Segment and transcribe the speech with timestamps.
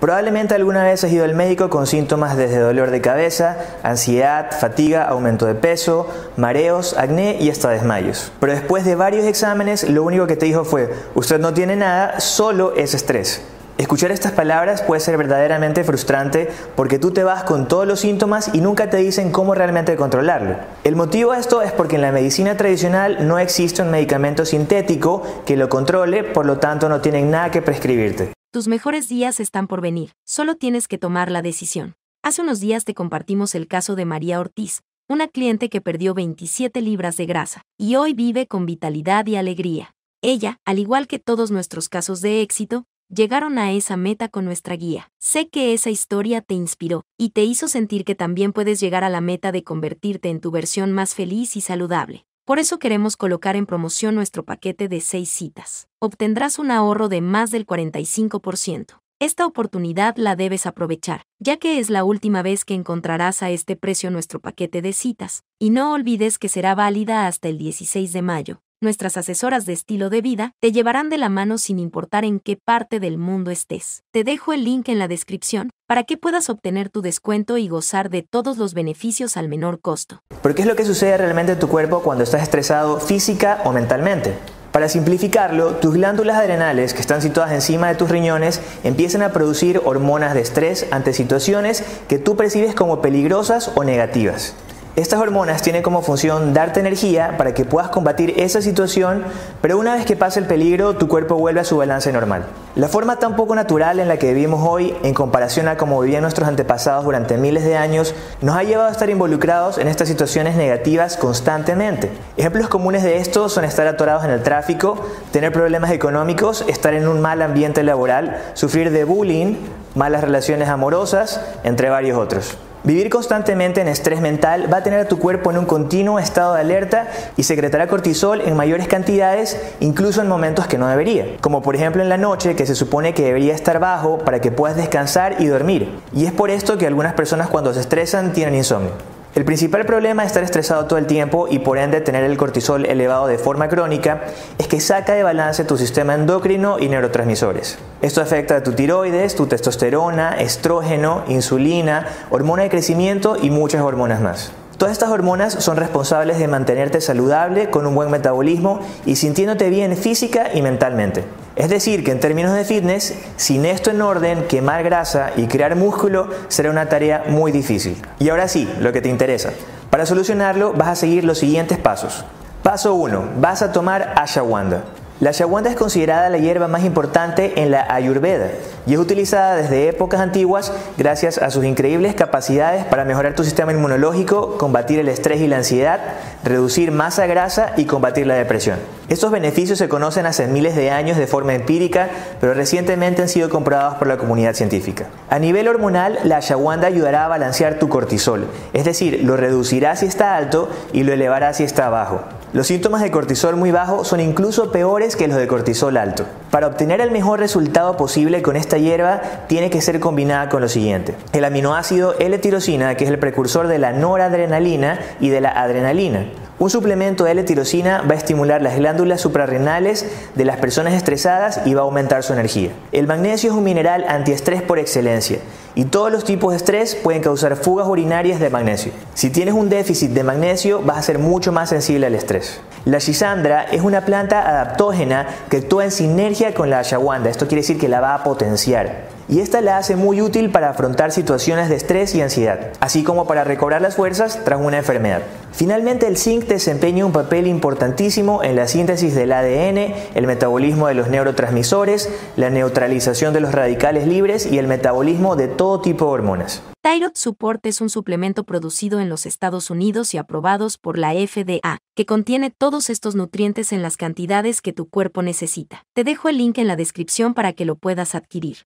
[0.00, 5.02] Probablemente alguna vez has ido al médico con síntomas desde dolor de cabeza, ansiedad, fatiga,
[5.02, 8.30] aumento de peso, mareos, acné y hasta desmayos.
[8.38, 12.20] Pero después de varios exámenes, lo único que te dijo fue, usted no tiene nada,
[12.20, 13.42] solo es estrés.
[13.76, 18.50] Escuchar estas palabras puede ser verdaderamente frustrante porque tú te vas con todos los síntomas
[18.52, 20.56] y nunca te dicen cómo realmente controlarlo.
[20.84, 25.22] El motivo de esto es porque en la medicina tradicional no existe un medicamento sintético
[25.44, 28.37] que lo controle, por lo tanto no tienen nada que prescribirte.
[28.50, 31.96] Tus mejores días están por venir, solo tienes que tomar la decisión.
[32.22, 36.80] Hace unos días te compartimos el caso de María Ortiz, una cliente que perdió 27
[36.80, 39.94] libras de grasa, y hoy vive con vitalidad y alegría.
[40.22, 44.76] Ella, al igual que todos nuestros casos de éxito, llegaron a esa meta con nuestra
[44.76, 45.10] guía.
[45.18, 49.10] Sé que esa historia te inspiró y te hizo sentir que también puedes llegar a
[49.10, 52.24] la meta de convertirte en tu versión más feliz y saludable.
[52.48, 55.86] Por eso queremos colocar en promoción nuestro paquete de 6 citas.
[55.98, 59.02] Obtendrás un ahorro de más del 45%.
[59.20, 63.76] Esta oportunidad la debes aprovechar, ya que es la última vez que encontrarás a este
[63.76, 68.22] precio nuestro paquete de citas, y no olvides que será válida hasta el 16 de
[68.22, 72.40] mayo nuestras asesoras de estilo de vida te llevarán de la mano sin importar en
[72.40, 74.02] qué parte del mundo estés.
[74.12, 78.10] Te dejo el link en la descripción para que puedas obtener tu descuento y gozar
[78.10, 80.20] de todos los beneficios al menor costo.
[80.42, 83.72] ¿Pero qué es lo que sucede realmente en tu cuerpo cuando estás estresado física o
[83.72, 84.34] mentalmente?
[84.72, 89.80] Para simplificarlo, tus glándulas adrenales, que están situadas encima de tus riñones, empiezan a producir
[89.84, 94.54] hormonas de estrés ante situaciones que tú percibes como peligrosas o negativas.
[94.98, 99.22] Estas hormonas tienen como función darte energía para que puedas combatir esa situación,
[99.62, 102.46] pero una vez que pasa el peligro, tu cuerpo vuelve a su balance normal.
[102.74, 106.22] La forma tan poco natural en la que vivimos hoy, en comparación a cómo vivían
[106.22, 110.56] nuestros antepasados durante miles de años, nos ha llevado a estar involucrados en estas situaciones
[110.56, 112.10] negativas constantemente.
[112.36, 114.98] Ejemplos comunes de esto son estar atorados en el tráfico,
[115.30, 119.58] tener problemas económicos, estar en un mal ambiente laboral, sufrir de bullying,
[119.94, 122.58] malas relaciones amorosas, entre varios otros.
[122.84, 126.54] Vivir constantemente en estrés mental va a tener a tu cuerpo en un continuo estado
[126.54, 131.60] de alerta y secretará cortisol en mayores cantidades, incluso en momentos que no debería, como
[131.60, 134.76] por ejemplo en la noche que se supone que debería estar bajo para que puedas
[134.76, 135.90] descansar y dormir.
[136.12, 139.17] Y es por esto que algunas personas cuando se estresan tienen insomnio.
[139.38, 142.84] El principal problema de estar estresado todo el tiempo y por ende tener el cortisol
[142.86, 144.22] elevado de forma crónica
[144.58, 147.78] es que saca de balance tu sistema endocrino y neurotransmisores.
[148.02, 154.20] Esto afecta a tu tiroides, tu testosterona, estrógeno, insulina, hormona de crecimiento y muchas hormonas
[154.20, 154.50] más.
[154.76, 159.96] Todas estas hormonas son responsables de mantenerte saludable, con un buen metabolismo y sintiéndote bien
[159.96, 161.22] física y mentalmente.
[161.58, 165.74] Es decir, que en términos de fitness, sin esto en orden, quemar grasa y crear
[165.74, 168.00] músculo será una tarea muy difícil.
[168.20, 169.50] Y ahora sí, lo que te interesa.
[169.90, 172.24] Para solucionarlo vas a seguir los siguientes pasos.
[172.62, 173.30] Paso 1.
[173.40, 174.84] Vas a tomar ashwagandha.
[175.20, 178.50] La ashwagandha es considerada la hierba más importante en la Ayurveda
[178.86, 183.72] y es utilizada desde épocas antiguas gracias a sus increíbles capacidades para mejorar tu sistema
[183.72, 185.98] inmunológico, combatir el estrés y la ansiedad,
[186.44, 188.78] reducir masa grasa y combatir la depresión.
[189.08, 192.08] Estos beneficios se conocen hace miles de años de forma empírica,
[192.40, 195.06] pero recientemente han sido comprobados por la comunidad científica.
[195.30, 200.06] A nivel hormonal, la ashwagandha ayudará a balancear tu cortisol, es decir, lo reducirá si
[200.06, 202.20] está alto y lo elevará si está bajo.
[202.54, 206.24] Los síntomas de cortisol muy bajo son incluso peores que los de cortisol alto.
[206.50, 210.68] Para obtener el mejor resultado posible con esta hierba, tiene que ser combinada con lo
[210.68, 211.14] siguiente.
[211.34, 216.24] El aminoácido L-tirosina, que es el precursor de la noradrenalina y de la adrenalina.
[216.58, 221.74] Un suplemento de L-tirosina va a estimular las glándulas suprarrenales de las personas estresadas y
[221.74, 222.70] va a aumentar su energía.
[222.92, 225.38] El magnesio es un mineral antiestrés por excelencia
[225.78, 228.90] y todos los tipos de estrés pueden causar fugas urinarias de magnesio.
[229.14, 232.60] Si tienes un déficit de magnesio vas a ser mucho más sensible al estrés.
[232.84, 237.62] La shisandra es una planta adaptógena que actúa en sinergia con la ashwagandha, esto quiere
[237.62, 241.68] decir que la va a potenciar y esta la hace muy útil para afrontar situaciones
[241.68, 245.22] de estrés y ansiedad, así como para recobrar las fuerzas tras una enfermedad.
[245.52, 250.94] Finalmente, el zinc desempeña un papel importantísimo en la síntesis del ADN, el metabolismo de
[250.94, 256.10] los neurotransmisores, la neutralización de los radicales libres y el metabolismo de todo tipo de
[256.12, 256.62] hormonas.
[256.82, 261.78] Thyroid Support es un suplemento producido en los Estados Unidos y aprobados por la FDA,
[261.94, 265.82] que contiene todos estos nutrientes en las cantidades que tu cuerpo necesita.
[265.92, 268.58] Te dejo el link en la descripción para que lo puedas adquirir.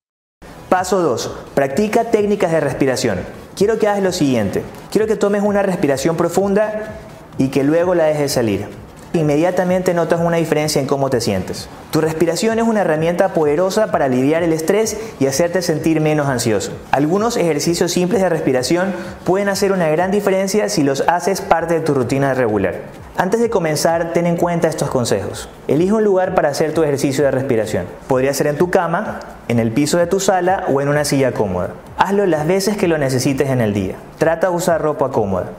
[0.73, 1.31] Paso 2.
[1.53, 3.19] Practica técnicas de respiración.
[3.55, 4.63] Quiero que hagas lo siguiente.
[4.91, 6.95] Quiero que tomes una respiración profunda
[7.37, 8.69] y que luego la dejes salir.
[9.13, 11.69] Inmediatamente notas una diferencia en cómo te sientes.
[11.91, 16.73] Tu respiración es una herramienta poderosa para aliviar el estrés y hacerte sentir menos ansioso.
[16.91, 21.81] Algunos ejercicios simples de respiración pueden hacer una gran diferencia si los haces parte de
[21.81, 22.77] tu rutina regular.
[23.17, 25.49] Antes de comenzar, ten en cuenta estos consejos.
[25.69, 27.85] Elige un lugar para hacer tu ejercicio de respiración.
[28.09, 31.33] Podría ser en tu cama, en el piso de tu sala o en una silla
[31.33, 31.71] cómoda.
[31.99, 33.97] Hazlo las veces que lo necesites en el día.
[34.17, 35.51] Trata de usar ropa cómoda.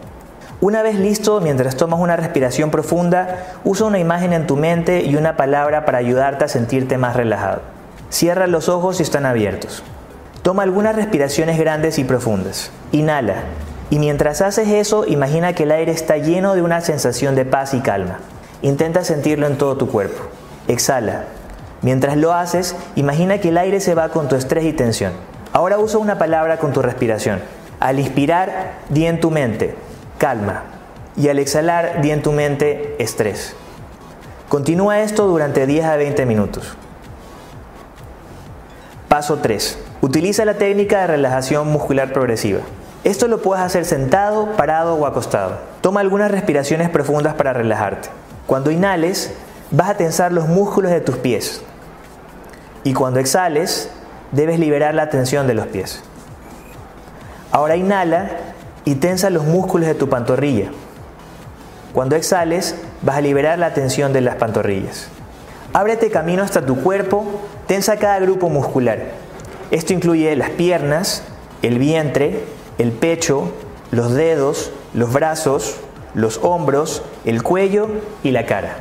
[0.62, 5.16] Una vez listo, mientras tomas una respiración profunda, usa una imagen en tu mente y
[5.16, 7.62] una palabra para ayudarte a sentirte más relajado.
[8.10, 9.84] Cierra los ojos si están abiertos.
[10.42, 12.72] Toma algunas respiraciones grandes y profundas.
[12.92, 13.36] Inhala.
[13.94, 17.76] Y mientras haces eso, imagina que el aire está lleno de una sensación de paz
[17.76, 18.22] y calma.
[18.64, 20.20] Intenta sentirlo en todo tu cuerpo.
[20.68, 21.26] Exhala.
[21.84, 25.14] Mientras lo haces, imagina que el aire se va con tu estrés y tensión.
[25.52, 27.40] Ahora usa una palabra con tu respiración.
[27.80, 29.76] Al inspirar, di en tu mente,
[30.18, 30.64] calma.
[31.16, 33.56] Y al exhalar, di en tu mente, estrés.
[34.50, 36.76] Continúa esto durante 10 a 20 minutos.
[39.08, 39.78] Paso 3.
[40.02, 42.62] Utiliza la técnica de relajación muscular progresiva.
[43.04, 45.58] Esto lo puedes hacer sentado, parado o acostado.
[45.82, 48.10] Toma algunas respiraciones profundas para relajarte.
[48.48, 49.34] Cuando inhales,
[49.72, 51.62] vas a tensar los músculos de tus pies.
[52.86, 53.90] Y cuando exhales,
[54.32, 56.02] debes liberar la tensión de los pies.
[57.52, 58.30] Ahora inhala
[58.86, 60.72] y tensa los músculos de tu pantorrilla.
[61.94, 65.08] Cuando exhales, vas a liberar la tensión de las pantorrillas.
[65.74, 67.26] Ábrete camino hasta tu cuerpo,
[67.68, 69.00] tensa cada grupo muscular.
[69.72, 71.24] Esto incluye las piernas,
[71.62, 72.44] el vientre,
[72.78, 73.52] el pecho,
[73.92, 75.76] los dedos, los brazos,
[76.14, 77.88] los hombros, el cuello
[78.24, 78.78] y la cara.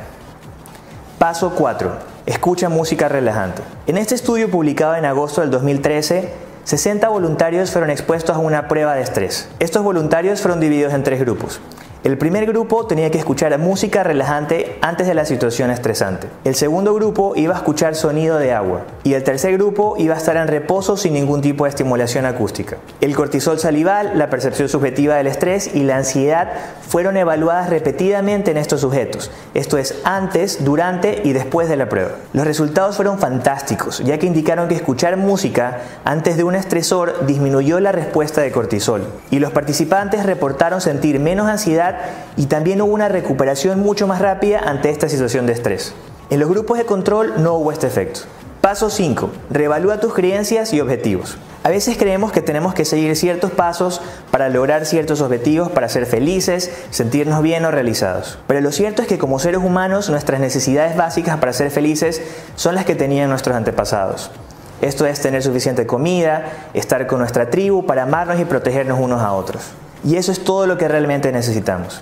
[1.19, 1.91] Paso 4.
[2.25, 3.61] Escucha música relajante.
[3.87, 6.31] En este estudio publicado en agosto del 2013,
[6.63, 9.49] 60 voluntarios fueron expuestos a una prueba de estrés.
[9.59, 11.59] Estos voluntarios fueron divididos en tres grupos.
[12.03, 16.27] El primer grupo tenía que escuchar música relajante antes de la situación estresante.
[16.43, 18.81] El segundo grupo iba a escuchar sonido de agua.
[19.05, 22.75] Y el tercer grupo iba a estar en reposo sin ningún tipo de estimulación acústica.
[22.99, 26.49] El cortisol salival, la percepción subjetiva del estrés y la ansiedad
[26.85, 29.31] fueron evaluadas repetidamente en estos sujetos.
[29.53, 32.11] Esto es antes, durante y después de la prueba.
[32.33, 37.79] Los resultados fueron fantásticos, ya que indicaron que escuchar música antes de un estresor disminuyó
[37.79, 39.07] la respuesta de cortisol.
[39.31, 41.92] Y los participantes reportaron sentir menos ansiedad
[42.37, 45.93] y también hubo una recuperación mucho más rápida ante esta situación de estrés.
[46.29, 48.21] En los grupos de control no hubo este efecto.
[48.61, 49.29] Paso 5.
[49.49, 51.37] Reevalúa tus creencias y objetivos.
[51.63, 54.01] A veces creemos que tenemos que seguir ciertos pasos
[54.31, 58.39] para lograr ciertos objetivos, para ser felices, sentirnos bien o realizados.
[58.47, 62.21] Pero lo cierto es que como seres humanos nuestras necesidades básicas para ser felices
[62.55, 64.31] son las que tenían nuestros antepasados.
[64.81, 69.33] Esto es tener suficiente comida, estar con nuestra tribu para amarnos y protegernos unos a
[69.33, 69.71] otros.
[70.03, 72.01] Y eso es todo lo que realmente necesitamos.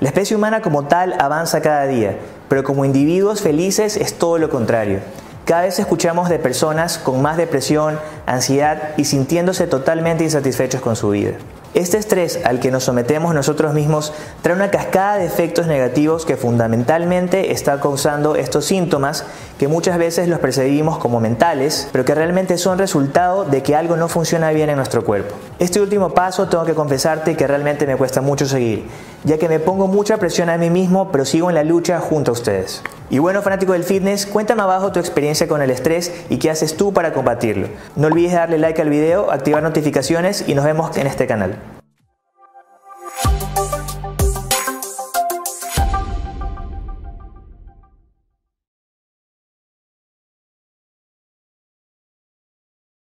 [0.00, 2.16] La especie humana como tal avanza cada día,
[2.48, 5.00] pero como individuos felices es todo lo contrario.
[5.44, 11.10] Cada vez escuchamos de personas con más depresión, ansiedad y sintiéndose totalmente insatisfechos con su
[11.10, 11.32] vida.
[11.72, 14.12] Este estrés al que nos sometemos nosotros mismos
[14.42, 19.24] trae una cascada de efectos negativos que fundamentalmente está causando estos síntomas
[19.56, 23.96] que muchas veces los percibimos como mentales, pero que realmente son resultado de que algo
[23.96, 25.36] no funciona bien en nuestro cuerpo.
[25.60, 28.86] Este último paso tengo que confesarte que realmente me cuesta mucho seguir,
[29.24, 32.30] ya que me pongo mucha presión a mí mismo, pero sigo en la lucha junto
[32.30, 32.82] a ustedes.
[33.10, 36.76] Y bueno, fanático del fitness, cuéntame abajo tu experiencia con el estrés y qué haces
[36.76, 37.68] tú para combatirlo.
[37.96, 41.79] No olvides darle like al video, activar notificaciones y nos vemos en este canal.